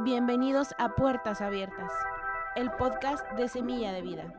Bienvenidos 0.00 0.74
a 0.78 0.96
Puertas 0.96 1.40
Abiertas, 1.40 1.92
el 2.56 2.72
podcast 2.72 3.24
de 3.32 3.46
Semilla 3.48 3.92
de 3.92 4.02
Vida. 4.02 4.34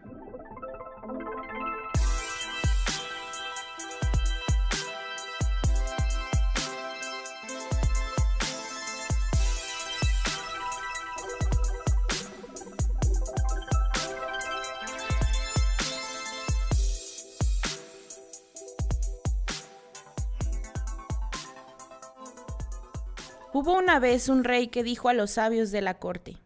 Hubo 23.55 23.77
una 23.77 23.99
vez 23.99 24.29
un 24.29 24.43
rey 24.43 24.69
que 24.69 24.81
dijo 24.81 25.09
a 25.09 25.13
los 25.13 25.29
sabios 25.29 25.69
de 25.69 25.81
la 25.81 25.99
corte, 25.99 26.37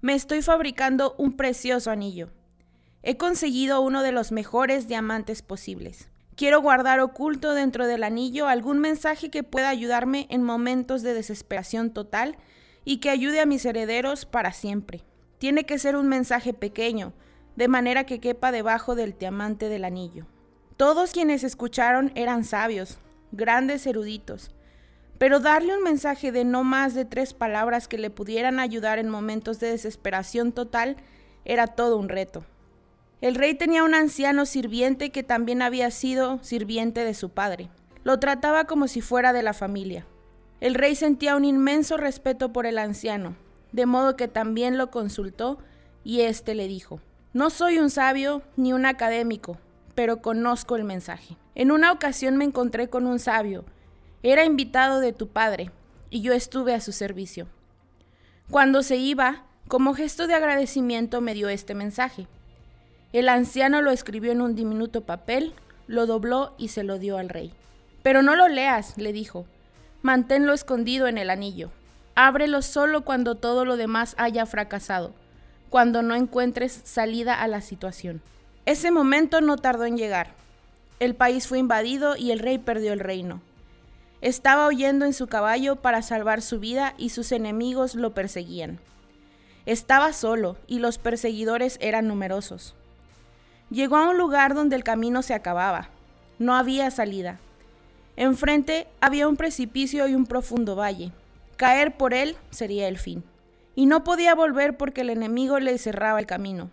Me 0.00 0.14
estoy 0.14 0.42
fabricando 0.42 1.14
un 1.16 1.36
precioso 1.36 1.92
anillo. 1.92 2.30
He 3.04 3.16
conseguido 3.16 3.80
uno 3.80 4.02
de 4.02 4.10
los 4.10 4.32
mejores 4.32 4.88
diamantes 4.88 5.42
posibles. 5.42 6.08
Quiero 6.34 6.60
guardar 6.60 6.98
oculto 6.98 7.54
dentro 7.54 7.86
del 7.86 8.02
anillo 8.02 8.48
algún 8.48 8.80
mensaje 8.80 9.30
que 9.30 9.44
pueda 9.44 9.68
ayudarme 9.68 10.26
en 10.28 10.42
momentos 10.42 11.02
de 11.02 11.14
desesperación 11.14 11.92
total 11.92 12.36
y 12.84 12.96
que 12.96 13.10
ayude 13.10 13.38
a 13.38 13.46
mis 13.46 13.64
herederos 13.64 14.26
para 14.26 14.52
siempre. 14.52 15.04
Tiene 15.38 15.66
que 15.66 15.78
ser 15.78 15.94
un 15.94 16.08
mensaje 16.08 16.52
pequeño, 16.52 17.12
de 17.54 17.68
manera 17.68 18.06
que 18.06 18.18
quepa 18.18 18.50
debajo 18.50 18.96
del 18.96 19.16
diamante 19.16 19.68
del 19.68 19.84
anillo. 19.84 20.26
Todos 20.76 21.12
quienes 21.12 21.44
escucharon 21.44 22.10
eran 22.16 22.42
sabios, 22.42 22.98
grandes 23.30 23.86
eruditos, 23.86 24.50
pero 25.20 25.38
darle 25.38 25.76
un 25.76 25.82
mensaje 25.82 26.32
de 26.32 26.46
no 26.46 26.64
más 26.64 26.94
de 26.94 27.04
tres 27.04 27.34
palabras 27.34 27.88
que 27.88 27.98
le 27.98 28.08
pudieran 28.08 28.58
ayudar 28.58 28.98
en 28.98 29.10
momentos 29.10 29.60
de 29.60 29.66
desesperación 29.66 30.50
total 30.52 30.96
era 31.44 31.66
todo 31.66 31.98
un 31.98 32.08
reto. 32.08 32.46
El 33.20 33.34
rey 33.34 33.52
tenía 33.52 33.84
un 33.84 33.94
anciano 33.94 34.46
sirviente 34.46 35.10
que 35.10 35.22
también 35.22 35.60
había 35.60 35.90
sido 35.90 36.42
sirviente 36.42 37.04
de 37.04 37.12
su 37.12 37.28
padre. 37.28 37.68
Lo 38.02 38.18
trataba 38.18 38.64
como 38.64 38.88
si 38.88 39.02
fuera 39.02 39.34
de 39.34 39.42
la 39.42 39.52
familia. 39.52 40.06
El 40.58 40.74
rey 40.74 40.94
sentía 40.94 41.36
un 41.36 41.44
inmenso 41.44 41.98
respeto 41.98 42.54
por 42.54 42.64
el 42.64 42.78
anciano, 42.78 43.36
de 43.72 43.84
modo 43.84 44.16
que 44.16 44.26
también 44.26 44.78
lo 44.78 44.90
consultó 44.90 45.58
y 46.02 46.22
éste 46.22 46.54
le 46.54 46.66
dijo, 46.66 46.98
No 47.34 47.50
soy 47.50 47.78
un 47.78 47.90
sabio 47.90 48.40
ni 48.56 48.72
un 48.72 48.86
académico, 48.86 49.58
pero 49.94 50.22
conozco 50.22 50.76
el 50.76 50.84
mensaje. 50.84 51.36
En 51.54 51.72
una 51.72 51.92
ocasión 51.92 52.38
me 52.38 52.46
encontré 52.46 52.88
con 52.88 53.04
un 53.04 53.18
sabio, 53.18 53.66
era 54.22 54.44
invitado 54.44 55.00
de 55.00 55.12
tu 55.12 55.28
padre, 55.28 55.70
y 56.10 56.20
yo 56.20 56.32
estuve 56.32 56.74
a 56.74 56.80
su 56.80 56.92
servicio. 56.92 57.46
Cuando 58.50 58.82
se 58.82 58.96
iba, 58.96 59.44
como 59.68 59.94
gesto 59.94 60.26
de 60.26 60.34
agradecimiento 60.34 61.20
me 61.20 61.34
dio 61.34 61.48
este 61.48 61.74
mensaje. 61.74 62.26
El 63.12 63.28
anciano 63.28 63.82
lo 63.82 63.90
escribió 63.90 64.32
en 64.32 64.40
un 64.40 64.54
diminuto 64.54 65.02
papel, 65.02 65.54
lo 65.86 66.06
dobló 66.06 66.54
y 66.58 66.68
se 66.68 66.82
lo 66.82 66.98
dio 66.98 67.16
al 67.16 67.28
rey. 67.28 67.52
Pero 68.02 68.22
no 68.22 68.36
lo 68.36 68.48
leas, 68.48 68.98
le 68.98 69.12
dijo. 69.12 69.46
Manténlo 70.02 70.52
escondido 70.52 71.06
en 71.06 71.18
el 71.18 71.30
anillo. 71.30 71.70
Ábrelo 72.14 72.62
solo 72.62 73.04
cuando 73.04 73.34
todo 73.34 73.64
lo 73.64 73.76
demás 73.76 74.14
haya 74.18 74.46
fracasado, 74.46 75.12
cuando 75.68 76.02
no 76.02 76.14
encuentres 76.14 76.72
salida 76.84 77.40
a 77.40 77.48
la 77.48 77.60
situación. 77.60 78.20
Ese 78.66 78.90
momento 78.90 79.40
no 79.40 79.56
tardó 79.56 79.84
en 79.84 79.96
llegar. 79.96 80.34
El 80.98 81.14
país 81.14 81.46
fue 81.46 81.58
invadido 81.58 82.16
y 82.16 82.30
el 82.30 82.38
rey 82.40 82.58
perdió 82.58 82.92
el 82.92 83.00
reino. 83.00 83.40
Estaba 84.20 84.66
huyendo 84.66 85.06
en 85.06 85.14
su 85.14 85.28
caballo 85.28 85.76
para 85.76 86.02
salvar 86.02 86.42
su 86.42 86.60
vida 86.60 86.94
y 86.98 87.08
sus 87.10 87.32
enemigos 87.32 87.94
lo 87.94 88.12
perseguían. 88.12 88.78
Estaba 89.64 90.12
solo 90.12 90.56
y 90.66 90.78
los 90.78 90.98
perseguidores 90.98 91.78
eran 91.80 92.06
numerosos. 92.06 92.74
Llegó 93.70 93.96
a 93.96 94.10
un 94.10 94.18
lugar 94.18 94.54
donde 94.54 94.76
el 94.76 94.84
camino 94.84 95.22
se 95.22 95.32
acababa. 95.32 95.88
No 96.38 96.54
había 96.54 96.90
salida. 96.90 97.38
Enfrente 98.16 98.88
había 99.00 99.28
un 99.28 99.36
precipicio 99.36 100.06
y 100.08 100.14
un 100.14 100.26
profundo 100.26 100.76
valle. 100.76 101.12
Caer 101.56 101.96
por 101.96 102.12
él 102.12 102.36
sería 102.50 102.88
el 102.88 102.98
fin. 102.98 103.22
Y 103.74 103.86
no 103.86 104.04
podía 104.04 104.34
volver 104.34 104.76
porque 104.76 105.02
el 105.02 105.10
enemigo 105.10 105.60
le 105.60 105.78
cerraba 105.78 106.18
el 106.18 106.26
camino. 106.26 106.70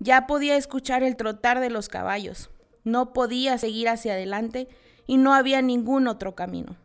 Ya 0.00 0.26
podía 0.26 0.56
escuchar 0.56 1.02
el 1.02 1.16
trotar 1.16 1.60
de 1.60 1.70
los 1.70 1.88
caballos. 1.88 2.50
No 2.84 3.12
podía 3.12 3.56
seguir 3.58 3.88
hacia 3.88 4.12
adelante 4.12 4.68
y 5.08 5.16
no 5.16 5.34
había 5.34 5.60
ningún 5.60 6.06
otro 6.06 6.36
camino. 6.36 6.76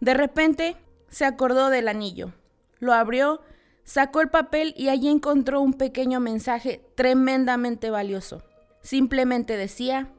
De 0.00 0.12
repente 0.12 0.76
se 1.08 1.24
acordó 1.24 1.70
del 1.70 1.88
anillo, 1.88 2.34
lo 2.80 2.92
abrió, 2.92 3.40
sacó 3.84 4.20
el 4.20 4.28
papel 4.28 4.74
y 4.76 4.90
allí 4.90 5.08
encontró 5.08 5.62
un 5.62 5.72
pequeño 5.72 6.20
mensaje 6.20 6.82
tremendamente 6.94 7.88
valioso. 7.88 8.42
Simplemente 8.82 9.56
decía, 9.56 10.10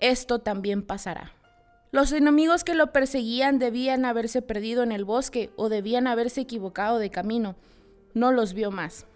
esto 0.00 0.40
también 0.40 0.82
pasará. 0.82 1.32
Los 1.92 2.12
enemigos 2.12 2.64
que 2.64 2.74
lo 2.74 2.92
perseguían 2.92 3.58
debían 3.58 4.04
haberse 4.04 4.42
perdido 4.42 4.82
en 4.82 4.90
el 4.90 5.04
bosque 5.04 5.50
o 5.56 5.68
debían 5.68 6.06
haberse 6.06 6.40
equivocado 6.42 6.98
de 6.98 7.10
camino. 7.10 7.56
No 8.12 8.32
los 8.32 8.54
vio 8.54 8.70
más. 8.70 9.06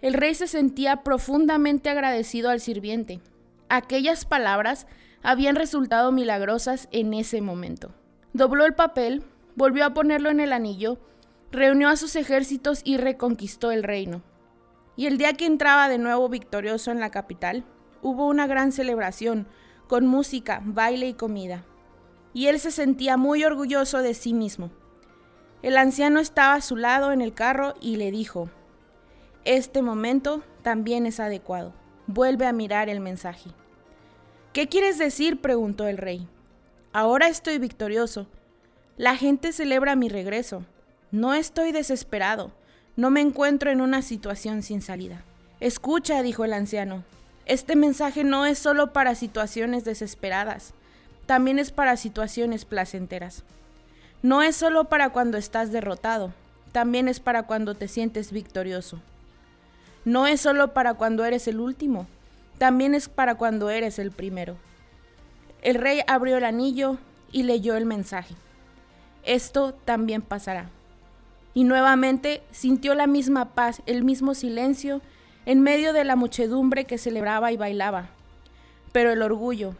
El 0.00 0.14
rey 0.14 0.34
se 0.34 0.46
sentía 0.46 1.02
profundamente 1.02 1.90
agradecido 1.90 2.50
al 2.50 2.60
sirviente. 2.60 3.20
Aquellas 3.68 4.24
palabras 4.24 4.86
habían 5.22 5.56
resultado 5.56 6.12
milagrosas 6.12 6.88
en 6.92 7.14
ese 7.14 7.40
momento. 7.40 7.92
Dobló 8.32 8.64
el 8.64 8.74
papel, 8.74 9.22
volvió 9.56 9.84
a 9.84 9.94
ponerlo 9.94 10.30
en 10.30 10.40
el 10.40 10.52
anillo, 10.52 10.98
reunió 11.50 11.88
a 11.88 11.96
sus 11.96 12.16
ejércitos 12.16 12.80
y 12.84 12.96
reconquistó 12.96 13.70
el 13.70 13.82
reino. 13.82 14.22
Y 14.96 15.06
el 15.06 15.18
día 15.18 15.32
que 15.34 15.46
entraba 15.46 15.88
de 15.88 15.98
nuevo 15.98 16.28
victorioso 16.28 16.90
en 16.90 17.00
la 17.00 17.10
capital, 17.10 17.64
hubo 18.02 18.26
una 18.26 18.46
gran 18.46 18.72
celebración, 18.72 19.46
con 19.88 20.06
música, 20.06 20.62
baile 20.64 21.08
y 21.08 21.14
comida. 21.14 21.64
Y 22.32 22.46
él 22.46 22.60
se 22.60 22.70
sentía 22.70 23.16
muy 23.16 23.42
orgulloso 23.42 23.98
de 23.98 24.14
sí 24.14 24.32
mismo. 24.32 24.70
El 25.62 25.76
anciano 25.76 26.20
estaba 26.20 26.54
a 26.54 26.60
su 26.60 26.76
lado 26.76 27.12
en 27.12 27.20
el 27.20 27.34
carro 27.34 27.74
y 27.80 27.96
le 27.96 28.10
dijo, 28.10 28.48
Este 29.44 29.82
momento 29.82 30.42
también 30.62 31.06
es 31.06 31.18
adecuado. 31.18 31.74
Vuelve 32.06 32.46
a 32.46 32.52
mirar 32.52 32.88
el 32.88 33.00
mensaje. 33.00 33.50
¿Qué 34.52 34.68
quieres 34.68 34.98
decir? 34.98 35.40
preguntó 35.40 35.86
el 35.86 35.96
rey. 35.96 36.26
Ahora 36.92 37.28
estoy 37.28 37.58
victorioso. 37.58 38.26
La 38.96 39.16
gente 39.16 39.52
celebra 39.52 39.94
mi 39.94 40.08
regreso. 40.08 40.64
No 41.12 41.34
estoy 41.34 41.70
desesperado. 41.72 42.52
No 42.96 43.10
me 43.10 43.20
encuentro 43.20 43.70
en 43.70 43.80
una 43.80 44.02
situación 44.02 44.62
sin 44.62 44.82
salida. 44.82 45.22
Escucha, 45.60 46.22
dijo 46.22 46.44
el 46.44 46.52
anciano. 46.52 47.04
Este 47.46 47.76
mensaje 47.76 48.24
no 48.24 48.46
es 48.46 48.58
solo 48.58 48.92
para 48.92 49.14
situaciones 49.14 49.84
desesperadas, 49.84 50.72
también 51.26 51.58
es 51.58 51.72
para 51.72 51.96
situaciones 51.96 52.64
placenteras. 52.64 53.44
No 54.22 54.42
es 54.42 54.56
solo 54.56 54.84
para 54.84 55.10
cuando 55.10 55.36
estás 55.36 55.72
derrotado, 55.72 56.32
también 56.72 57.08
es 57.08 57.20
para 57.20 57.44
cuando 57.44 57.74
te 57.74 57.88
sientes 57.88 58.30
victorioso. 58.30 59.00
No 60.04 60.26
es 60.26 60.40
solo 60.40 60.72
para 60.72 60.94
cuando 60.94 61.24
eres 61.24 61.48
el 61.48 61.60
último, 61.60 62.06
también 62.60 62.94
es 62.94 63.08
para 63.08 63.36
cuando 63.36 63.70
eres 63.70 63.98
el 63.98 64.10
primero. 64.10 64.54
El 65.62 65.76
rey 65.76 66.02
abrió 66.06 66.36
el 66.36 66.44
anillo 66.44 66.98
y 67.32 67.44
leyó 67.44 67.74
el 67.74 67.86
mensaje. 67.86 68.34
Esto 69.22 69.72
también 69.72 70.20
pasará. 70.20 70.68
Y 71.54 71.64
nuevamente 71.64 72.42
sintió 72.50 72.94
la 72.94 73.06
misma 73.06 73.54
paz, 73.54 73.80
el 73.86 74.04
mismo 74.04 74.34
silencio, 74.34 75.00
en 75.46 75.62
medio 75.62 75.94
de 75.94 76.04
la 76.04 76.16
muchedumbre 76.16 76.84
que 76.84 76.98
celebraba 76.98 77.50
y 77.50 77.56
bailaba. 77.56 78.10
Pero 78.92 79.10
el 79.10 79.22
orgullo, 79.22 79.74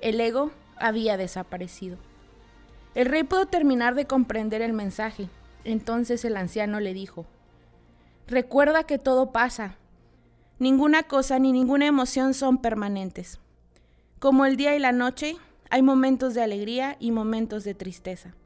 el 0.00 0.18
ego, 0.18 0.52
había 0.78 1.18
desaparecido. 1.18 1.98
El 2.94 3.08
rey 3.08 3.24
pudo 3.24 3.44
terminar 3.44 3.94
de 3.94 4.06
comprender 4.06 4.62
el 4.62 4.72
mensaje. 4.72 5.28
Entonces 5.64 6.24
el 6.24 6.38
anciano 6.38 6.80
le 6.80 6.94
dijo, 6.94 7.26
Recuerda 8.26 8.84
que 8.84 8.96
todo 8.96 9.32
pasa, 9.32 9.76
Ninguna 10.62 11.02
cosa 11.02 11.40
ni 11.40 11.50
ninguna 11.50 11.86
emoción 11.86 12.34
son 12.34 12.58
permanentes. 12.58 13.40
Como 14.20 14.46
el 14.46 14.56
día 14.56 14.76
y 14.76 14.78
la 14.78 14.92
noche, 14.92 15.34
hay 15.70 15.82
momentos 15.82 16.34
de 16.34 16.42
alegría 16.44 16.96
y 17.00 17.10
momentos 17.10 17.64
de 17.64 17.74
tristeza. 17.74 18.36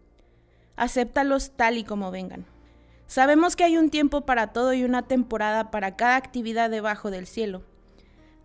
Acéptalos 0.76 1.50
tal 1.50 1.76
y 1.76 1.84
como 1.84 2.10
vengan. 2.10 2.46
Sabemos 3.06 3.54
que 3.54 3.64
hay 3.64 3.76
un 3.76 3.90
tiempo 3.90 4.22
para 4.22 4.54
todo 4.54 4.72
y 4.72 4.82
una 4.82 5.02
temporada 5.02 5.70
para 5.70 5.96
cada 5.96 6.16
actividad 6.16 6.70
debajo 6.70 7.10
del 7.10 7.26
cielo. 7.26 7.64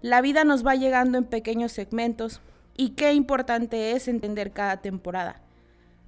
La 0.01 0.19
vida 0.19 0.43
nos 0.43 0.67
va 0.67 0.75
llegando 0.75 1.17
en 1.17 1.23
pequeños 1.23 1.71
segmentos 1.71 2.41
y 2.75 2.89
qué 2.89 3.13
importante 3.13 3.93
es 3.93 4.09
entender 4.09 4.51
cada 4.51 4.81
temporada, 4.81 5.39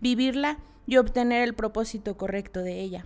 vivirla 0.02 0.58
y 0.86 0.98
obtener 0.98 1.44
el 1.44 1.54
propósito 1.54 2.18
correcto 2.18 2.60
de 2.60 2.82
ella. 2.82 3.06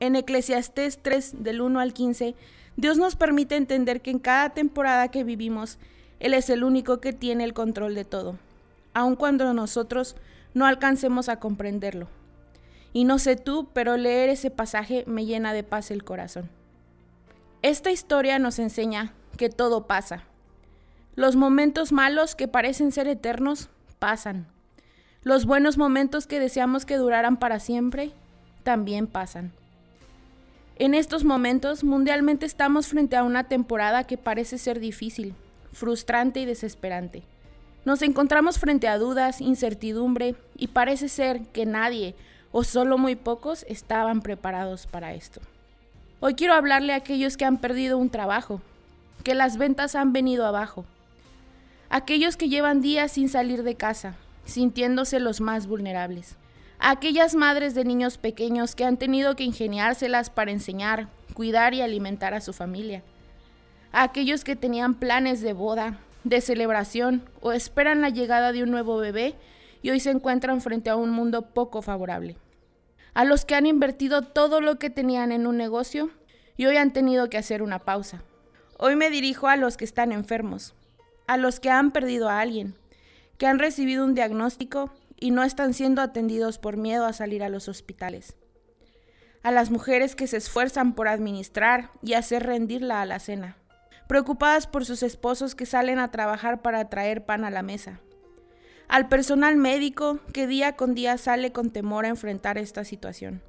En 0.00 0.16
Eclesiastés 0.16 0.98
3 1.02 1.42
del 1.42 1.60
1 1.60 1.80
al 1.80 1.92
15 1.92 2.34
Dios 2.76 2.98
nos 2.98 3.14
permite 3.14 3.56
entender 3.56 4.00
que 4.00 4.10
en 4.10 4.18
cada 4.18 4.50
temporada 4.50 5.08
que 5.08 5.22
vivimos, 5.22 5.78
Él 6.18 6.34
es 6.34 6.50
el 6.50 6.64
único 6.64 7.00
que 7.00 7.12
tiene 7.12 7.44
el 7.44 7.54
control 7.54 7.94
de 7.94 8.04
todo, 8.04 8.36
aun 8.94 9.14
cuando 9.14 9.52
nosotros 9.54 10.16
no 10.54 10.66
alcancemos 10.66 11.28
a 11.28 11.38
comprenderlo. 11.38 12.08
Y 12.92 13.04
no 13.04 13.18
sé 13.18 13.36
tú, 13.36 13.68
pero 13.72 13.96
leer 13.96 14.28
ese 14.28 14.50
pasaje 14.50 15.04
me 15.06 15.24
llena 15.24 15.52
de 15.52 15.62
paz 15.62 15.90
el 15.90 16.04
corazón. 16.04 16.50
Esta 17.62 17.90
historia 17.90 18.38
nos 18.38 18.58
enseña 18.58 19.12
que 19.36 19.48
todo 19.48 19.86
pasa. 19.86 20.24
Los 21.16 21.36
momentos 21.36 21.92
malos 21.92 22.34
que 22.34 22.48
parecen 22.48 22.92
ser 22.92 23.08
eternos 23.08 23.68
pasan. 23.98 24.46
Los 25.22 25.46
buenos 25.46 25.78
momentos 25.78 26.26
que 26.26 26.40
deseamos 26.40 26.84
que 26.84 26.96
duraran 26.96 27.38
para 27.38 27.58
siempre 27.58 28.12
también 28.64 29.06
pasan. 29.06 29.52
En 30.76 30.94
estos 30.94 31.22
momentos 31.22 31.84
mundialmente 31.84 32.46
estamos 32.46 32.88
frente 32.88 33.14
a 33.16 33.22
una 33.22 33.44
temporada 33.44 34.02
que 34.02 34.18
parece 34.18 34.58
ser 34.58 34.80
difícil, 34.80 35.34
frustrante 35.72 36.40
y 36.40 36.46
desesperante. 36.46 37.22
Nos 37.84 38.02
encontramos 38.02 38.58
frente 38.58 38.88
a 38.88 38.98
dudas, 38.98 39.40
incertidumbre 39.40 40.34
y 40.56 40.68
parece 40.68 41.08
ser 41.08 41.42
que 41.52 41.64
nadie 41.64 42.16
o 42.50 42.64
solo 42.64 42.98
muy 42.98 43.14
pocos 43.14 43.64
estaban 43.68 44.20
preparados 44.20 44.88
para 44.88 45.14
esto. 45.14 45.40
Hoy 46.18 46.34
quiero 46.34 46.54
hablarle 46.54 46.92
a 46.92 46.96
aquellos 46.96 47.36
que 47.36 47.44
han 47.44 47.58
perdido 47.58 47.96
un 47.96 48.10
trabajo, 48.10 48.60
que 49.22 49.36
las 49.36 49.58
ventas 49.58 49.94
han 49.94 50.12
venido 50.12 50.44
abajo, 50.44 50.84
aquellos 51.88 52.36
que 52.36 52.48
llevan 52.48 52.80
días 52.80 53.12
sin 53.12 53.28
salir 53.28 53.62
de 53.62 53.76
casa, 53.76 54.14
sintiéndose 54.44 55.20
los 55.20 55.40
más 55.40 55.68
vulnerables, 55.68 56.36
aquellas 56.78 57.34
madres 57.34 57.74
de 57.74 57.84
niños 57.84 58.18
pequeños 58.18 58.74
que 58.74 58.84
han 58.84 58.96
tenido 58.96 59.36
que 59.36 59.44
ingeniárselas 59.44 60.30
para 60.30 60.50
enseñar, 60.50 61.08
cuidar 61.34 61.74
y 61.74 61.82
alimentar 61.82 62.34
a 62.34 62.40
su 62.40 62.52
familia, 62.52 63.02
a 63.92 64.02
aquellos 64.02 64.44
que 64.44 64.56
tenían 64.56 64.94
planes 64.94 65.40
de 65.40 65.52
boda, 65.52 65.98
de 66.24 66.40
celebración 66.40 67.22
o 67.40 67.52
esperan 67.52 68.00
la 68.00 68.08
llegada 68.08 68.52
de 68.52 68.62
un 68.62 68.70
nuevo 68.70 68.96
bebé 68.96 69.34
y 69.82 69.90
hoy 69.90 70.00
se 70.00 70.10
encuentran 70.10 70.60
frente 70.60 70.90
a 70.90 70.96
un 70.96 71.10
mundo 71.10 71.42
poco 71.52 71.82
favorable. 71.82 72.36
A 73.12 73.24
los 73.24 73.44
que 73.44 73.54
han 73.54 73.66
invertido 73.66 74.22
todo 74.22 74.60
lo 74.60 74.78
que 74.78 74.90
tenían 74.90 75.30
en 75.30 75.46
un 75.46 75.56
negocio 75.56 76.10
y 76.56 76.66
hoy 76.66 76.78
han 76.78 76.92
tenido 76.92 77.28
que 77.28 77.38
hacer 77.38 77.62
una 77.62 77.78
pausa. 77.78 78.22
Hoy 78.78 78.96
me 78.96 79.10
dirijo 79.10 79.46
a 79.48 79.56
los 79.56 79.76
que 79.76 79.84
están 79.84 80.10
enfermos, 80.10 80.74
a 81.26 81.36
los 81.36 81.60
que 81.60 81.70
han 81.70 81.92
perdido 81.92 82.28
a 82.28 82.40
alguien, 82.40 82.74
que 83.38 83.46
han 83.46 83.58
recibido 83.58 84.04
un 84.04 84.14
diagnóstico 84.14 84.90
y 85.18 85.30
no 85.30 85.42
están 85.42 85.74
siendo 85.74 86.02
atendidos 86.02 86.58
por 86.58 86.76
miedo 86.76 87.06
a 87.06 87.12
salir 87.12 87.42
a 87.42 87.48
los 87.48 87.68
hospitales, 87.68 88.36
a 89.42 89.50
las 89.50 89.70
mujeres 89.70 90.16
que 90.16 90.26
se 90.26 90.38
esfuerzan 90.38 90.94
por 90.94 91.08
administrar 91.08 91.90
y 92.02 92.14
hacer 92.14 92.44
rendir 92.44 92.82
la 92.82 93.02
alacena, 93.02 93.56
preocupadas 94.08 94.66
por 94.66 94.84
sus 94.84 95.02
esposos 95.02 95.54
que 95.54 95.66
salen 95.66 95.98
a 95.98 96.10
trabajar 96.10 96.62
para 96.62 96.88
traer 96.88 97.24
pan 97.24 97.44
a 97.44 97.50
la 97.50 97.62
mesa, 97.62 98.00
al 98.88 99.08
personal 99.08 99.56
médico 99.56 100.20
que 100.32 100.46
día 100.46 100.76
con 100.76 100.94
día 100.94 101.18
sale 101.18 101.52
con 101.52 101.70
temor 101.70 102.04
a 102.04 102.08
enfrentar 102.08 102.58
esta 102.58 102.84
situación, 102.84 103.42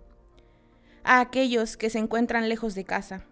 a 1.03 1.19
aquellos 1.19 1.77
que 1.77 1.89
se 1.89 1.99
encuentran 1.99 2.49
lejos 2.49 2.75
de 2.75 2.83
casa, 2.83 3.25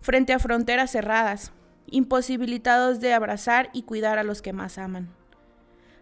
frente 0.00 0.32
a 0.32 0.38
fronteras 0.38 0.90
cerradas, 0.90 1.52
imposibilitados 1.86 3.00
de 3.00 3.12
abrazar 3.12 3.70
y 3.72 3.82
cuidar 3.82 4.18
a 4.18 4.24
los 4.24 4.42
que 4.42 4.52
más 4.52 4.78
aman, 4.78 5.14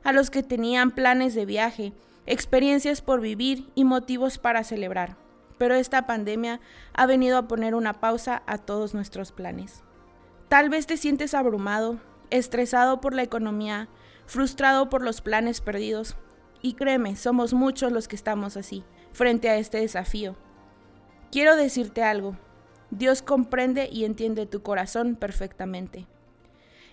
a 0.04 0.12
los 0.12 0.30
que 0.30 0.42
tenían 0.42 0.90
planes 0.90 1.34
de 1.34 1.46
viaje, 1.46 1.92
experiencias 2.26 3.00
por 3.00 3.20
vivir 3.20 3.68
y 3.74 3.84
motivos 3.84 4.38
para 4.38 4.64
celebrar, 4.64 5.16
pero 5.58 5.74
esta 5.74 6.06
pandemia 6.06 6.60
ha 6.92 7.06
venido 7.06 7.38
a 7.38 7.48
poner 7.48 7.74
una 7.74 7.94
pausa 7.94 8.42
a 8.46 8.58
todos 8.58 8.94
nuestros 8.94 9.32
planes. 9.32 9.82
Tal 10.48 10.68
vez 10.68 10.86
te 10.86 10.96
sientes 10.96 11.34
abrumado, 11.34 11.98
estresado 12.30 13.00
por 13.00 13.14
la 13.14 13.22
economía, 13.22 13.88
frustrado 14.26 14.88
por 14.88 15.02
los 15.02 15.20
planes 15.20 15.60
perdidos. 15.60 16.16
Y 16.60 16.74
créeme, 16.74 17.16
somos 17.16 17.54
muchos 17.54 17.92
los 17.92 18.08
que 18.08 18.16
estamos 18.16 18.56
así, 18.56 18.84
frente 19.12 19.48
a 19.48 19.56
este 19.56 19.78
desafío. 19.78 20.36
Quiero 21.30 21.56
decirte 21.56 22.02
algo. 22.02 22.36
Dios 22.90 23.22
comprende 23.22 23.88
y 23.90 24.04
entiende 24.04 24.46
tu 24.46 24.62
corazón 24.62 25.16
perfectamente. 25.16 26.06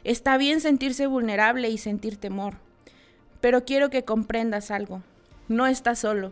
Está 0.06 0.38
bien 0.38 0.62
sentirse 0.62 1.08
vulnerable 1.08 1.70
y 1.70 1.78
sentir 1.78 2.16
temor, 2.18 2.60
pero 3.42 3.66
quiero 3.66 3.90
que 3.90 4.04
comprendas 4.04 4.72
algo. 4.72 5.02
No 5.48 5.68
estás 5.68 6.00
solo. 6.00 6.32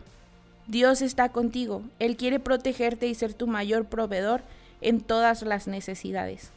Dios 0.66 1.00
está 1.00 1.30
contigo. 1.30 1.82
Él 1.98 2.16
quiere 2.16 2.40
protegerte 2.40 3.06
y 3.06 3.14
ser 3.14 3.34
tu 3.34 3.46
mayor 3.46 3.86
proveedor 3.86 4.42
en 4.80 5.00
todas 5.00 5.42
las 5.42 5.66
necesidades. 5.66 6.50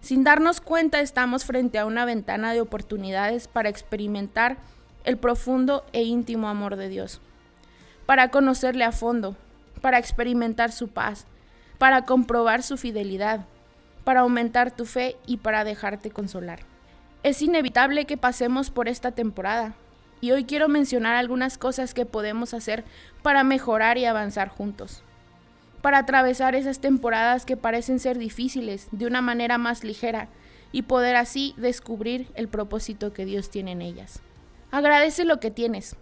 Sin 0.00 0.24
darnos 0.24 0.60
cuenta 0.60 1.00
estamos 1.00 1.44
frente 1.44 1.78
a 1.78 1.86
una 1.86 2.04
ventana 2.04 2.52
de 2.52 2.60
oportunidades 2.60 3.48
para 3.48 3.68
experimentar 3.68 4.58
el 5.04 5.16
profundo 5.16 5.84
e 5.92 6.02
íntimo 6.02 6.48
amor 6.48 6.76
de 6.76 6.88
Dios, 6.88 7.20
para 8.04 8.30
conocerle 8.30 8.84
a 8.84 8.92
fondo, 8.92 9.36
para 9.80 9.98
experimentar 9.98 10.70
su 10.70 10.88
paz, 10.88 11.26
para 11.78 12.04
comprobar 12.04 12.62
su 12.62 12.76
fidelidad, 12.76 13.46
para 14.04 14.20
aumentar 14.20 14.70
tu 14.70 14.84
fe 14.84 15.16
y 15.26 15.38
para 15.38 15.64
dejarte 15.64 16.10
consolar. 16.10 16.60
Es 17.22 17.42
inevitable 17.42 18.04
que 18.04 18.16
pasemos 18.16 18.70
por 18.70 18.88
esta 18.88 19.12
temporada 19.12 19.74
y 20.20 20.32
hoy 20.32 20.44
quiero 20.44 20.68
mencionar 20.68 21.16
algunas 21.16 21.58
cosas 21.58 21.94
que 21.94 22.06
podemos 22.06 22.54
hacer 22.54 22.84
para 23.22 23.44
mejorar 23.44 23.98
y 23.98 24.04
avanzar 24.04 24.48
juntos 24.48 25.02
para 25.86 25.98
atravesar 25.98 26.56
esas 26.56 26.80
temporadas 26.80 27.46
que 27.46 27.56
parecen 27.56 28.00
ser 28.00 28.18
difíciles 28.18 28.88
de 28.90 29.06
una 29.06 29.22
manera 29.22 29.56
más 29.56 29.84
ligera 29.84 30.28
y 30.72 30.82
poder 30.82 31.14
así 31.14 31.54
descubrir 31.58 32.26
el 32.34 32.48
propósito 32.48 33.12
que 33.12 33.24
Dios 33.24 33.50
tiene 33.50 33.70
en 33.70 33.82
ellas. 33.82 34.20
Agradece 34.72 35.24
lo 35.24 35.38
que 35.38 35.52
tienes. 35.52 35.94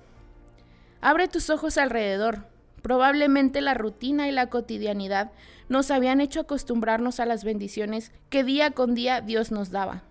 Abre 1.02 1.28
tus 1.28 1.50
ojos 1.50 1.76
alrededor. 1.76 2.46
Probablemente 2.81 3.61
la 3.61 3.75
rutina 3.75 4.26
y 4.26 4.32
la 4.32 4.49
cotidianidad 4.49 5.32
nos 5.69 5.90
habían 5.90 6.22
hecho 6.22 6.40
acostumbrarnos 6.40 7.20
a 7.20 7.26
las 7.26 7.44
bendiciones 7.44 8.11
que 8.31 8.43
día 8.43 8.70
con 8.70 8.94
día 8.94 9.20
Dios 9.20 9.52
nos 9.52 9.70
daba. 9.70 10.02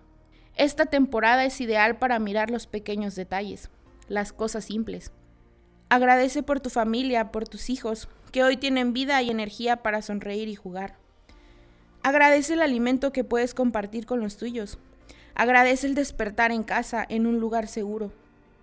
Esta 0.54 0.86
temporada 0.86 1.44
es 1.44 1.60
ideal 1.60 1.98
para 1.98 2.20
mirar 2.20 2.48
los 2.48 2.68
pequeños 2.68 3.16
detalles, 3.16 3.70
las 4.08 4.32
cosas 4.32 4.64
simples. 4.64 5.12
Agradece 5.88 6.42
por 6.42 6.60
tu 6.60 6.70
familia, 6.70 7.30
por 7.30 7.48
tus 7.48 7.70
hijos, 7.70 8.08
que 8.32 8.42
hoy 8.42 8.56
tienen 8.56 8.92
vida 8.92 9.22
y 9.22 9.30
energía 9.30 9.82
para 9.82 10.02
sonreír 10.02 10.48
y 10.48 10.54
jugar. 10.54 10.96
Agradece 12.02 12.54
el 12.54 12.62
alimento 12.62 13.12
que 13.12 13.24
puedes 13.24 13.54
compartir 13.54 14.06
con 14.06 14.20
los 14.20 14.36
tuyos. 14.36 14.78
Agradece 15.34 15.86
el 15.86 15.94
despertar 15.94 16.52
en 16.52 16.62
casa, 16.62 17.04
en 17.08 17.26
un 17.26 17.38
lugar 17.38 17.68
seguro. 17.68 18.12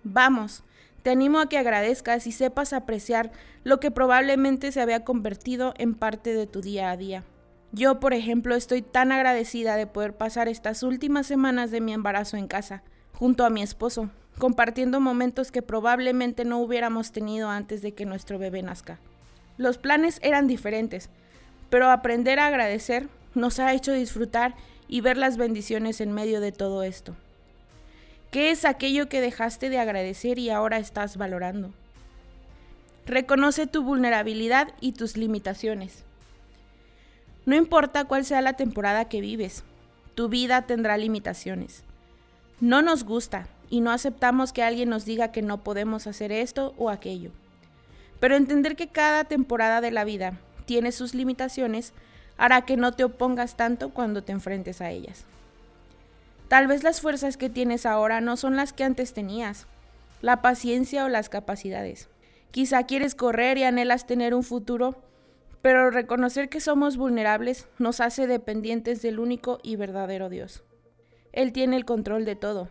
Vamos, 0.04 0.62
te 1.02 1.10
animo 1.10 1.40
a 1.40 1.48
que 1.48 1.58
agradezcas 1.58 2.26
y 2.26 2.32
sepas 2.32 2.72
apreciar 2.72 3.32
lo 3.64 3.80
que 3.80 3.90
probablemente 3.90 4.70
se 4.70 4.80
había 4.80 5.04
convertido 5.04 5.74
en 5.78 5.94
parte 5.94 6.34
de 6.34 6.46
tu 6.46 6.60
día 6.60 6.90
a 6.90 6.96
día. 6.96 7.24
Yo, 7.72 7.98
por 7.98 8.12
ejemplo, 8.12 8.54
estoy 8.54 8.82
tan 8.82 9.10
agradecida 9.10 9.76
de 9.76 9.86
poder 9.86 10.16
pasar 10.16 10.48
estas 10.48 10.82
últimas 10.82 11.26
semanas 11.26 11.70
de 11.70 11.80
mi 11.80 11.92
embarazo 11.92 12.36
en 12.36 12.46
casa, 12.46 12.82
junto 13.14 13.44
a 13.44 13.50
mi 13.50 13.62
esposo, 13.62 14.10
compartiendo 14.38 15.00
momentos 15.00 15.52
que 15.52 15.62
probablemente 15.62 16.44
no 16.44 16.58
hubiéramos 16.58 17.12
tenido 17.12 17.48
antes 17.48 17.82
de 17.82 17.92
que 17.92 18.06
nuestro 18.06 18.38
bebé 18.38 18.62
nazca. 18.62 18.98
Los 19.56 19.78
planes 19.78 20.18
eran 20.22 20.46
diferentes, 20.46 21.10
pero 21.70 21.90
aprender 21.90 22.38
a 22.38 22.46
agradecer 22.46 23.08
nos 23.34 23.58
ha 23.58 23.72
hecho 23.72 23.92
disfrutar 23.92 24.54
y 24.88 25.00
ver 25.00 25.16
las 25.16 25.36
bendiciones 25.36 26.00
en 26.00 26.12
medio 26.12 26.40
de 26.40 26.52
todo 26.52 26.82
esto. 26.82 27.14
¿Qué 28.30 28.50
es 28.50 28.64
aquello 28.64 29.08
que 29.08 29.20
dejaste 29.20 29.68
de 29.68 29.78
agradecer 29.78 30.38
y 30.38 30.50
ahora 30.50 30.78
estás 30.78 31.16
valorando? 31.16 31.70
Reconoce 33.06 33.66
tu 33.66 33.82
vulnerabilidad 33.82 34.68
y 34.80 34.92
tus 34.92 35.16
limitaciones. 35.16 36.04
No 37.44 37.56
importa 37.56 38.04
cuál 38.04 38.24
sea 38.24 38.40
la 38.40 38.54
temporada 38.54 39.06
que 39.06 39.20
vives, 39.20 39.64
tu 40.14 40.28
vida 40.28 40.62
tendrá 40.62 40.96
limitaciones. 40.96 41.82
No 42.60 42.80
nos 42.82 43.04
gusta 43.04 43.48
y 43.72 43.80
no 43.80 43.90
aceptamos 43.90 44.52
que 44.52 44.62
alguien 44.62 44.90
nos 44.90 45.06
diga 45.06 45.32
que 45.32 45.40
no 45.40 45.64
podemos 45.64 46.06
hacer 46.06 46.30
esto 46.30 46.74
o 46.76 46.90
aquello. 46.90 47.30
Pero 48.20 48.36
entender 48.36 48.76
que 48.76 48.88
cada 48.88 49.24
temporada 49.24 49.80
de 49.80 49.90
la 49.90 50.04
vida 50.04 50.38
tiene 50.66 50.92
sus 50.92 51.14
limitaciones 51.14 51.94
hará 52.36 52.66
que 52.66 52.76
no 52.76 52.92
te 52.92 53.04
opongas 53.04 53.56
tanto 53.56 53.88
cuando 53.88 54.22
te 54.22 54.32
enfrentes 54.32 54.82
a 54.82 54.90
ellas. 54.90 55.24
Tal 56.48 56.66
vez 56.66 56.84
las 56.84 57.00
fuerzas 57.00 57.38
que 57.38 57.48
tienes 57.48 57.86
ahora 57.86 58.20
no 58.20 58.36
son 58.36 58.56
las 58.56 58.74
que 58.74 58.84
antes 58.84 59.14
tenías, 59.14 59.66
la 60.20 60.42
paciencia 60.42 61.06
o 61.06 61.08
las 61.08 61.30
capacidades. 61.30 62.10
Quizá 62.50 62.84
quieres 62.84 63.14
correr 63.14 63.56
y 63.56 63.62
anhelas 63.62 64.06
tener 64.06 64.34
un 64.34 64.42
futuro, 64.42 65.00
pero 65.62 65.90
reconocer 65.90 66.50
que 66.50 66.60
somos 66.60 66.98
vulnerables 66.98 67.68
nos 67.78 68.00
hace 68.00 68.26
dependientes 68.26 69.00
del 69.00 69.18
único 69.18 69.60
y 69.62 69.76
verdadero 69.76 70.28
Dios. 70.28 70.62
Él 71.32 71.54
tiene 71.54 71.76
el 71.76 71.86
control 71.86 72.26
de 72.26 72.36
todo 72.36 72.68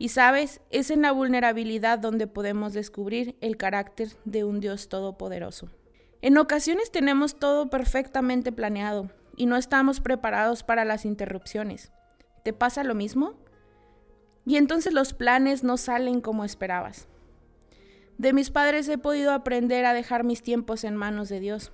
y 0.00 0.08
sabes, 0.08 0.62
es 0.70 0.90
en 0.90 1.02
la 1.02 1.12
vulnerabilidad 1.12 1.98
donde 1.98 2.26
podemos 2.26 2.72
descubrir 2.72 3.36
el 3.42 3.58
carácter 3.58 4.08
de 4.24 4.44
un 4.44 4.58
Dios 4.58 4.88
todopoderoso. 4.88 5.68
En 6.22 6.38
ocasiones 6.38 6.90
tenemos 6.90 7.38
todo 7.38 7.68
perfectamente 7.68 8.50
planeado 8.50 9.10
y 9.36 9.44
no 9.44 9.56
estamos 9.56 10.00
preparados 10.00 10.62
para 10.62 10.86
las 10.86 11.04
interrupciones. 11.04 11.92
¿Te 12.42 12.54
pasa 12.54 12.82
lo 12.82 12.94
mismo? 12.94 13.34
Y 14.46 14.56
entonces 14.56 14.94
los 14.94 15.12
planes 15.12 15.64
no 15.64 15.76
salen 15.76 16.22
como 16.22 16.46
esperabas. 16.46 17.06
De 18.16 18.32
mis 18.32 18.48
padres 18.48 18.88
he 18.88 18.96
podido 18.96 19.32
aprender 19.32 19.84
a 19.84 19.92
dejar 19.92 20.24
mis 20.24 20.42
tiempos 20.42 20.84
en 20.84 20.96
manos 20.96 21.28
de 21.28 21.40
Dios. 21.40 21.72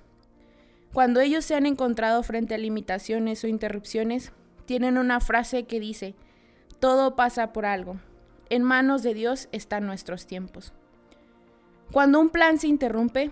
Cuando 0.91 1.21
ellos 1.21 1.45
se 1.45 1.55
han 1.55 1.65
encontrado 1.65 2.23
frente 2.23 2.55
a 2.55 2.57
limitaciones 2.57 3.41
o 3.45 3.47
interrupciones, 3.47 4.33
tienen 4.65 4.97
una 4.97 5.21
frase 5.21 5.63
que 5.63 5.79
dice, 5.79 6.13
todo 6.81 7.15
pasa 7.15 7.53
por 7.53 7.65
algo. 7.65 8.01
En 8.49 8.63
manos 8.63 9.03
de 9.03 9.13
Dios 9.13 9.49
están 9.51 9.85
nuestros 9.85 10.25
tiempos. 10.25 10.73
Cuando 11.91 12.19
un 12.19 12.29
plan 12.29 12.57
se 12.59 12.67
interrumpe, 12.67 13.31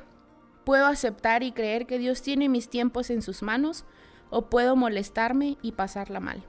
puedo 0.66 0.86
aceptar 0.86 1.44
y 1.44 1.52
creer 1.52 1.86
que 1.86 2.00
Dios 2.00 2.22
tiene 2.22 2.50
mis 2.50 2.70
tiempos 2.70 3.10
en 3.10 3.22
sus 3.22 3.42
manos 3.42 3.86
o 4.30 4.50
puedo 4.50 4.76
molestarme 4.76 5.58
y 5.62 5.74
pasarla 5.74 6.20
mal. 6.20 6.44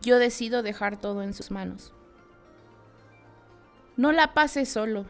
Yo 0.00 0.18
decido 0.18 0.62
dejar 0.62 0.98
todo 0.98 1.22
en 1.22 1.34
sus 1.34 1.50
manos. 1.50 1.92
No 3.96 4.12
la 4.12 4.34
pases 4.34 4.68
solo, 4.68 5.06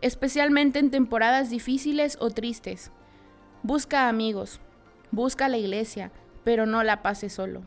especialmente 0.00 0.78
en 0.78 0.90
temporadas 0.90 1.50
difíciles 1.50 2.16
o 2.20 2.30
tristes. 2.30 2.90
Busca 3.62 4.08
amigos, 4.08 4.60
busca 5.10 5.48
la 5.48 5.58
iglesia, 5.58 6.12
pero 6.44 6.66
no 6.66 6.82
la 6.82 7.02
pases 7.02 7.32
solo. 7.32 7.62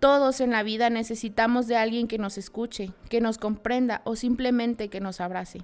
Todos 0.00 0.40
en 0.40 0.50
la 0.50 0.62
vida 0.62 0.90
necesitamos 0.90 1.66
de 1.66 1.76
alguien 1.76 2.06
que 2.06 2.18
nos 2.18 2.38
escuche, 2.38 2.92
que 3.08 3.20
nos 3.20 3.36
comprenda 3.36 4.00
o 4.04 4.14
simplemente 4.14 4.88
que 4.88 5.00
nos 5.00 5.20
abrace. 5.20 5.62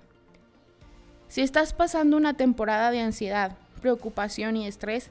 Si 1.29 1.41
estás 1.41 1.73
pasando 1.73 2.17
una 2.17 2.35
temporada 2.35 2.91
de 2.91 3.00
ansiedad, 3.00 3.57
preocupación 3.81 4.57
y 4.57 4.67
estrés, 4.67 5.11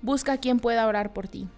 busca 0.00 0.32
a 0.32 0.38
quien 0.38 0.58
pueda 0.58 0.86
orar 0.86 1.12
por 1.12 1.28
ti. 1.28 1.48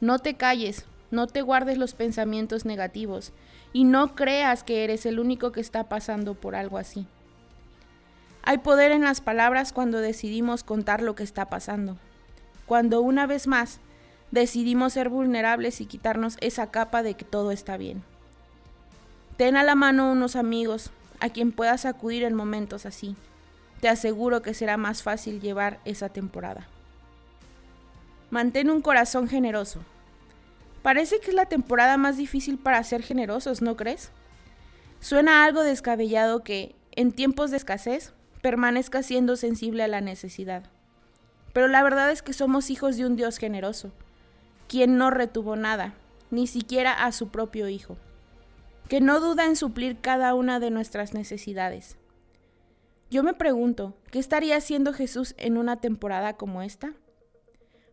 No 0.00 0.20
te 0.20 0.34
calles, 0.34 0.84
no 1.10 1.26
te 1.26 1.42
guardes 1.42 1.76
los 1.76 1.94
pensamientos 1.94 2.64
negativos 2.64 3.32
y 3.72 3.84
no 3.84 4.14
creas 4.14 4.62
que 4.62 4.84
eres 4.84 5.06
el 5.06 5.18
único 5.18 5.50
que 5.50 5.60
está 5.60 5.88
pasando 5.88 6.34
por 6.34 6.54
algo 6.54 6.78
así. 6.78 7.06
Hay 8.42 8.58
poder 8.58 8.92
en 8.92 9.02
las 9.02 9.20
palabras 9.20 9.72
cuando 9.72 9.98
decidimos 9.98 10.64
contar 10.64 11.02
lo 11.02 11.14
que 11.14 11.24
está 11.24 11.50
pasando. 11.50 11.96
Cuando 12.66 13.00
una 13.00 13.26
vez 13.26 13.46
más 13.46 13.80
decidimos 14.30 14.92
ser 14.92 15.08
vulnerables 15.08 15.80
y 15.80 15.86
quitarnos 15.86 16.36
esa 16.40 16.70
capa 16.70 17.02
de 17.02 17.14
que 17.14 17.24
todo 17.24 17.50
está 17.50 17.76
bien. 17.76 18.02
Ten 19.36 19.56
a 19.56 19.62
la 19.62 19.74
mano 19.74 20.12
unos 20.12 20.36
amigos 20.36 20.90
a 21.20 21.30
quien 21.30 21.52
puedas 21.52 21.84
acudir 21.84 22.24
en 22.24 22.34
momentos 22.34 22.86
así. 22.86 23.16
Te 23.80 23.88
aseguro 23.88 24.42
que 24.42 24.54
será 24.54 24.76
más 24.76 25.02
fácil 25.02 25.40
llevar 25.40 25.80
esa 25.84 26.08
temporada. 26.08 26.68
Mantén 28.30 28.70
un 28.70 28.82
corazón 28.82 29.28
generoso. 29.28 29.80
Parece 30.82 31.20
que 31.20 31.30
es 31.30 31.34
la 31.34 31.46
temporada 31.46 31.96
más 31.96 32.16
difícil 32.16 32.58
para 32.58 32.82
ser 32.84 33.02
generosos, 33.02 33.60
¿no 33.60 33.76
crees? 33.76 34.12
Suena 35.00 35.44
algo 35.44 35.62
descabellado 35.62 36.44
que, 36.44 36.74
en 36.92 37.12
tiempos 37.12 37.50
de 37.50 37.56
escasez, 37.56 38.12
permanezca 38.42 39.02
siendo 39.02 39.36
sensible 39.36 39.82
a 39.82 39.88
la 39.88 40.00
necesidad. 40.00 40.64
Pero 41.52 41.68
la 41.68 41.82
verdad 41.82 42.10
es 42.10 42.22
que 42.22 42.32
somos 42.32 42.70
hijos 42.70 42.96
de 42.96 43.06
un 43.06 43.16
Dios 43.16 43.38
generoso, 43.38 43.90
quien 44.70 44.98
no 44.98 45.10
retuvo 45.10 45.56
nada, 45.56 45.94
ni 46.30 46.46
siquiera 46.46 46.92
a 46.92 47.10
su 47.10 47.30
propio 47.30 47.68
Hijo, 47.68 47.96
que 48.88 49.00
no 49.00 49.18
duda 49.18 49.46
en 49.46 49.56
suplir 49.56 50.00
cada 50.00 50.32
una 50.36 50.60
de 50.60 50.70
nuestras 50.70 51.12
necesidades. 51.12 51.96
Yo 53.10 53.24
me 53.24 53.34
pregunto, 53.34 53.96
¿qué 54.12 54.20
estaría 54.20 54.56
haciendo 54.56 54.92
Jesús 54.92 55.34
en 55.38 55.56
una 55.56 55.80
temporada 55.80 56.34
como 56.34 56.62
esta? 56.62 56.92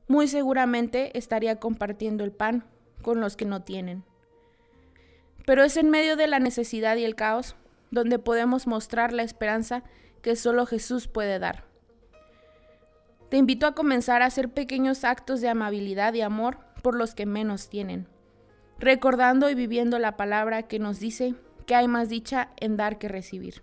Muy 0.08 0.28
seguramente 0.28 1.18
estaría 1.18 1.56
compartiendo 1.56 2.24
el 2.24 2.32
pan 2.32 2.64
con 3.02 3.22
los 3.22 3.36
que 3.36 3.46
no 3.46 3.64
tienen. 3.64 4.04
Pero 5.48 5.64
es 5.64 5.78
en 5.78 5.90
medio 5.90 6.16
de 6.16 6.28
la 6.28 6.38
necesidad 6.38 6.96
y 6.98 7.06
el 7.06 7.16
caos 7.16 7.56
donde 7.90 8.20
podemos 8.20 8.68
mostrar 8.68 9.14
la 9.14 9.24
esperanza 9.24 9.82
que 10.22 10.36
solo 10.36 10.68
Jesús 10.68 11.08
puede 11.08 11.40
dar. 11.40 11.64
Te 13.30 13.38
invito 13.38 13.66
a 13.66 13.74
comenzar 13.74 14.22
a 14.22 14.28
hacer 14.28 14.50
pequeños 14.50 15.04
actos 15.04 15.42
de 15.42 15.50
amabilidad 15.50 16.14
y 16.14 16.22
amor 16.22 16.67
por 16.88 16.96
los 16.96 17.16
que 17.16 17.26
menos 17.26 17.68
tienen, 17.68 18.08
recordando 18.80 19.50
y 19.50 19.56
viviendo 19.56 20.00
la 20.00 20.16
palabra 20.16 20.64
que 20.64 20.80
nos 20.80 21.02
dice 21.02 21.36
que 21.66 21.76
hay 21.76 21.90
más 21.90 22.08
dicha 22.08 22.52
en 22.56 22.78
dar 22.78 22.98
que 22.98 23.10
recibir. 23.10 23.62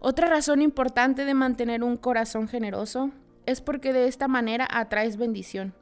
Otra 0.00 0.26
razón 0.26 0.60
importante 0.60 1.26
de 1.26 1.34
mantener 1.34 1.84
un 1.84 1.96
corazón 1.96 2.48
generoso 2.48 3.12
es 3.46 3.60
porque 3.60 3.92
de 3.92 4.08
esta 4.08 4.26
manera 4.26 4.66
atraes 4.68 5.16
bendición. 5.16 5.74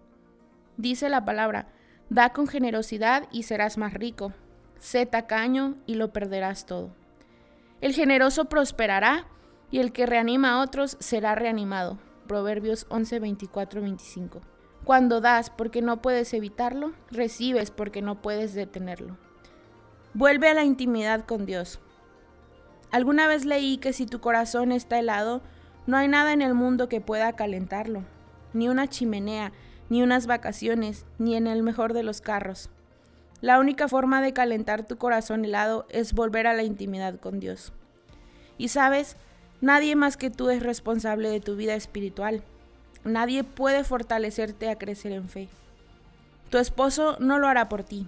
Dice 0.77 1.09
la 1.09 1.25
palabra, 1.25 1.69
Da 2.11 2.35
con 2.35 2.47
generosidad 2.47 3.29
y 3.33 3.45
serás 3.45 3.79
más 3.79 3.95
rico. 3.95 4.35
Sé 4.79 5.07
tacaño 5.07 5.77
y 5.87 5.95
lo 5.95 6.13
perderás 6.13 6.67
todo. 6.67 6.91
El 7.81 7.95
generoso 7.95 8.51
prosperará 8.51 9.27
y 9.71 9.79
el 9.79 9.91
que 9.93 10.05
reanima 10.05 10.51
a 10.53 10.61
otros 10.61 10.99
será 11.01 11.35
reanimado. 11.35 11.99
Proverbios 12.27 12.85
11, 12.91 13.21
24, 13.21 13.81
25. 13.81 14.52
Cuando 14.85 15.21
das 15.21 15.49
porque 15.51 15.81
no 15.81 16.03
puedes 16.03 16.35
evitarlo, 16.35 16.93
recibes 17.11 17.71
porque 17.71 18.03
no 18.03 18.21
puedes 18.21 18.55
detenerlo. 18.55 19.17
Vuelve 20.13 20.49
a 20.49 20.55
la 20.55 20.65
intimidad 20.65 21.25
con 21.25 21.47
Dios. 21.47 21.81
Alguna 22.91 23.27
vez 23.27 23.45
leí 23.45 23.79
que 23.79 23.93
si 23.93 24.07
tu 24.07 24.21
corazón 24.21 24.73
está 24.73 24.99
helado, 24.99 25.41
no 25.87 25.97
hay 25.97 26.09
nada 26.09 26.33
en 26.33 26.43
el 26.43 26.55
mundo 26.55 26.89
que 26.89 27.01
pueda 27.01 27.33
calentarlo, 27.35 28.03
ni 28.53 28.69
una 28.69 28.89
chimenea, 28.89 29.53
ni 29.89 30.03
unas 30.03 30.27
vacaciones, 30.27 31.07
ni 31.19 31.37
en 31.37 31.47
el 31.47 31.63
mejor 31.63 31.93
de 31.93 32.03
los 32.03 32.21
carros. 32.21 32.69
La 33.41 33.59
única 33.59 33.89
forma 33.89 34.21
de 34.21 34.33
calentar 34.33 34.87
tu 34.87 34.99
corazón 34.99 35.45
helado 35.45 35.87
es 35.89 36.13
volver 36.13 36.47
a 36.47 36.55
la 36.55 36.63
intimidad 36.65 37.19
con 37.19 37.41
Dios. 37.41 37.73
Y 38.59 38.69
sabes, 38.69 39.17
nadie 39.61 39.97
más 39.97 40.17
que 40.17 40.31
tú 40.31 40.51
es 40.51 40.63
responsable 40.63 41.29
de 41.29 41.41
tu 41.41 41.57
vida 41.57 41.75
espiritual. 41.75 42.45
Nadie 43.05 43.45
puede 43.45 43.85
fortalecerte 43.85 44.71
a 44.71 44.77
crecer 44.77 45.13
en 45.13 45.29
fe. 45.29 45.49
Tu 46.51 46.59
esposo 46.59 47.17
no 47.19 47.39
lo 47.39 47.49
hará 47.49 47.69
por 47.69 47.83
ti, 47.83 48.07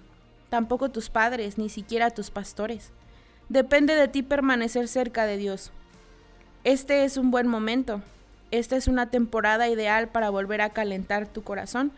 tampoco 0.51 0.91
tus 0.91 1.11
padres, 1.11 1.59
ni 1.59 1.69
siquiera 1.69 2.11
tus 2.11 2.31
pastores. 2.31 2.91
Depende 3.49 3.95
de 3.97 4.09
ti 4.09 4.23
permanecer 4.23 4.87
cerca 4.87 5.27
de 5.27 5.37
Dios. 5.37 5.73
Este 6.63 7.05
es 7.05 7.17
un 7.17 7.31
buen 7.31 7.47
momento, 7.47 8.03
esta 8.51 8.77
es 8.77 8.87
una 8.87 9.11
temporada 9.11 9.69
ideal 9.69 10.09
para 10.09 10.31
volver 10.31 10.61
a 10.61 10.71
calentar 10.71 11.27
tu 11.27 11.43
corazón 11.43 11.93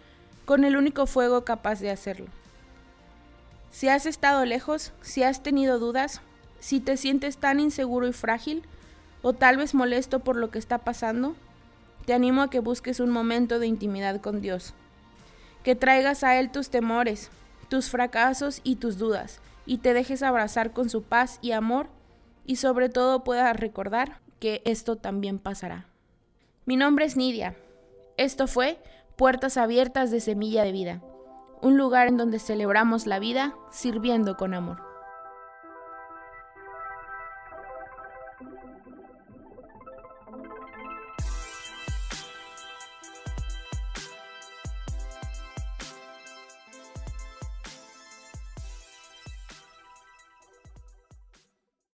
con 0.46 0.64
el 0.64 0.76
único 0.76 1.06
fuego 1.06 1.44
capaz 1.44 1.80
de 1.80 1.90
hacerlo. 1.90 2.26
Si 3.70 3.88
has 3.88 4.06
estado 4.06 4.44
lejos, 4.46 4.92
si 5.02 5.22
has 5.22 5.42
tenido 5.42 5.78
dudas, 5.78 6.22
si 6.60 6.80
te 6.80 6.96
sientes 6.96 7.36
tan 7.36 7.60
inseguro 7.60 8.08
y 8.08 8.12
frágil, 8.12 8.62
o 9.20 9.34
tal 9.34 9.58
vez 9.58 9.74
molesto 9.74 10.20
por 10.20 10.36
lo 10.36 10.50
que 10.50 10.58
está 10.58 10.78
pasando, 10.78 11.36
te 12.06 12.14
animo 12.14 12.42
a 12.42 12.50
que 12.50 12.60
busques 12.60 13.00
un 13.00 13.10
momento 13.10 13.58
de 13.58 13.66
intimidad 13.66 14.20
con 14.20 14.40
Dios, 14.40 14.74
que 15.62 15.74
traigas 15.74 16.22
a 16.24 16.38
Él 16.38 16.50
tus 16.50 16.70
temores, 16.70 17.30
tus 17.68 17.90
fracasos 17.90 18.60
y 18.62 18.76
tus 18.76 18.96
dudas, 18.96 19.40
y 19.66 19.78
te 19.78 19.92
dejes 19.92 20.22
abrazar 20.22 20.72
con 20.72 20.88
su 20.88 21.02
paz 21.02 21.38
y 21.42 21.50
amor, 21.52 21.88
y 22.46 22.56
sobre 22.56 22.88
todo 22.88 23.24
puedas 23.24 23.56
recordar 23.56 24.20
que 24.38 24.62
esto 24.64 24.96
también 24.96 25.40
pasará. 25.40 25.86
Mi 26.64 26.76
nombre 26.76 27.04
es 27.04 27.16
Nidia. 27.16 27.56
Esto 28.16 28.46
fue 28.46 28.78
Puertas 29.16 29.56
Abiertas 29.56 30.12
de 30.12 30.20
Semilla 30.20 30.62
de 30.62 30.72
Vida, 30.72 31.02
un 31.60 31.76
lugar 31.76 32.06
en 32.06 32.16
donde 32.16 32.38
celebramos 32.38 33.06
la 33.06 33.18
vida 33.18 33.56
sirviendo 33.72 34.36
con 34.36 34.54
amor. 34.54 34.85